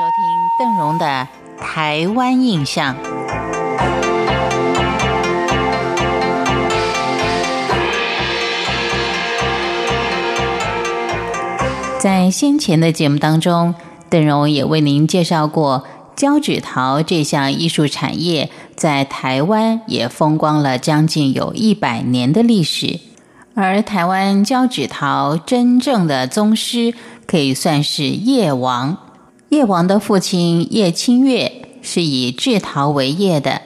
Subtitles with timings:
[0.00, 1.28] 收听邓荣的
[1.62, 2.94] 《台湾印象》。
[11.98, 13.74] 在先前的节目当中，
[14.08, 15.84] 邓荣也为您介绍过
[16.16, 23.00] 胶纸陶这项艺术产业，在台湾也风光了将近有一百年的历史。
[23.54, 26.94] 而台湾胶纸陶真正的宗师，
[27.26, 28.96] 可以算是叶王。
[29.50, 33.62] 叶王的父亲叶清月是以制陶为业的，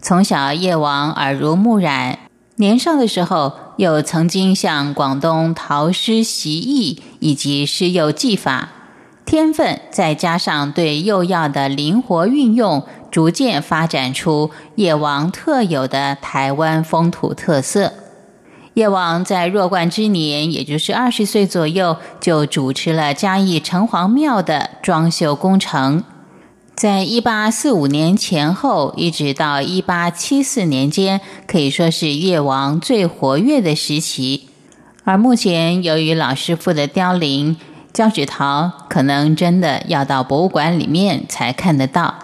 [0.00, 2.18] 从小叶王耳濡目染，
[2.56, 3.52] 年少的时候。
[3.78, 8.70] 又曾经向广东陶师习艺，以及施釉技法，
[9.24, 17.92] 天分再加上对釉药的灵活运用，逐渐发展出叶王特有的台湾风土特色。
[18.78, 26.04] 叶王在弱冠之年，也就是二十岁左右，就主持了嘉义城隍庙的装修工程。
[26.76, 34.48] 在一八四五年前后，一直到一八七四年间，可以说是叶王最活跃的时期。
[35.02, 37.56] 而目前，由于老师傅的凋零，
[37.92, 42.14] 胶纸陶可能真的要到博物馆里面才看得到。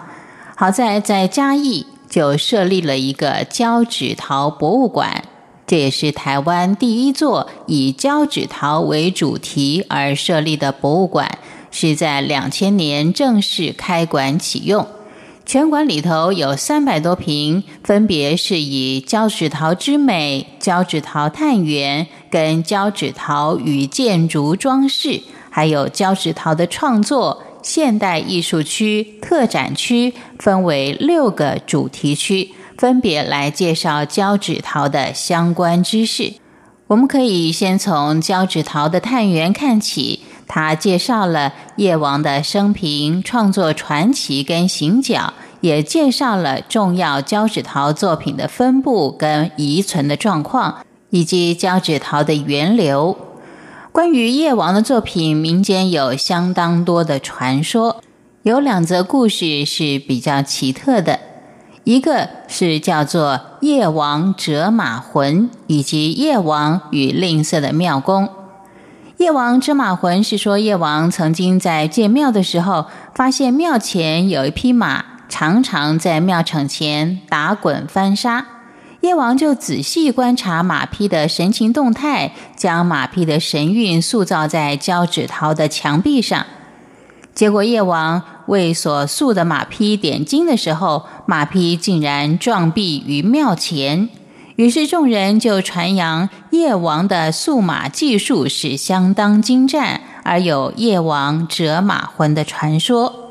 [0.55, 5.25] 好在在嘉义就设立了一个胶纸陶博物馆，
[5.67, 11.39] 这也是台湾第一座以胶纸陶为主题而设立的博物馆。
[11.77, 14.87] 是在两千年正式开馆启用，
[15.45, 36.35] 全馆里头有三百多平，分别是以胶纸陶之美、胶纸陶探源、跟胶纸陶与建筑装饰，还有胶纸陶的创作、现代艺术区、特展区，分为六个主题区，分别来介绍胶纸陶的相关知识。
[36.89, 40.21] 我们可以先从胶纸陶的探源看起。
[40.47, 53.17] 他介绍了叶王的生平、创作传奇跟行脚，也介绍了重要胶纸陶作品的分布跟遗存的状况，以及胶纸陶的源流。
[53.95, 58.03] 关于叶王的作品，民间有相当多的传说，
[58.43, 61.21] 有两则故事是比较奇特的，
[61.85, 68.29] 一个是叫做叶王折马魂，以及叶王与吝啬的庙公。
[69.19, 78.45] 叶王折马魂是说，叶王曾经在建庙的时候，发现庙前有一匹马，常常在庙场前打滚翻沙。
[79.05, 86.47] 叶王就仔细观察马匹的神情动态，将马匹的神韵塑造在胶纸陶的墙壁上。
[87.35, 94.09] 结果，叶王为所塑的马匹点睛的时候，马匹竟然撞壁于庙前。
[94.57, 103.24] 于是众人就传扬叶王的塑马技术是相当精湛，而有叶王折马魂的传说。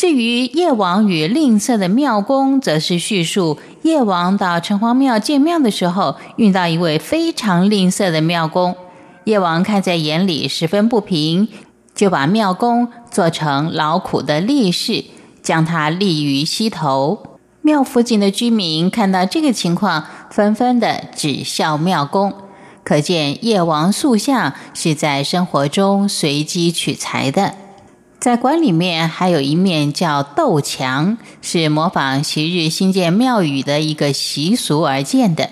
[0.00, 8.74] 至于叶王与吝啬的庙公，则是叙述叶王到城隍庙建庙的时候，遇到一位非常吝啬的庙公。
[9.24, 11.48] 叶王看在眼里，十分不平，
[11.94, 15.04] 就把庙公做成劳苦的力士，
[15.42, 17.36] 将他立于溪头。
[17.60, 22.32] 庙附近的居民看到这个情况，纷纷的指笑庙公，
[22.82, 27.56] 可见叶王塑像是在生活中随机取材的。
[28.20, 35.48] 在馆里面还有一面叫斗墙，是模仿昔日新建庙宇的一个习俗而建的。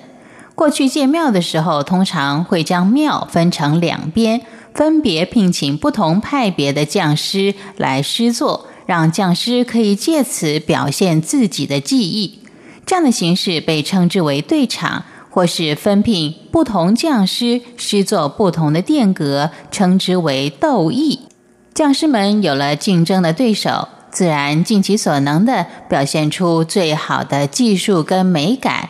[0.54, 4.42] 过去建庙的时候，通常会将庙分成两边，
[4.74, 8.66] 分别聘请不同派别的匠师来施作。
[8.84, 12.40] 让匠师可以借此表现自己的技艺，
[12.84, 21.27] 这样的形式被称之为对场，或是分聘不同匠师施作不同的殿阁，称之为斗艺。
[21.78, 28.88] 匠师们有了竞争的对手，自然尽其所能的表现出最好的技术跟美感。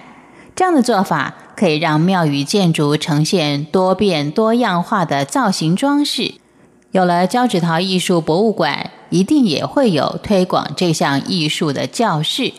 [0.56, 6.36] 这样的做法可以让庙宇建筑呈现多变多样化的造型装饰。
[6.92, 12.54] 有了胶纸陶艺术博物馆，一定也会有推广这项艺术的教室。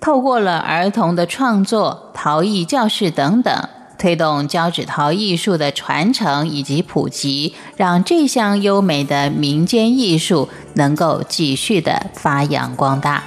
[0.00, 3.68] 透过了儿童的创作、陶艺教室等等，
[3.98, 13.22] 推动胶纸陶艺术的传承以及普及，让这项优美的民间艺术能够继续的发扬光大。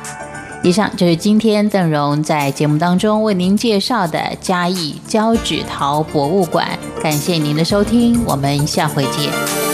[0.62, 6.68] 以上就是今天邓荣在节目当中为您介绍的嘉义胶纸陶博物馆。
[7.02, 9.69] 感谢您的收听，我们下回见。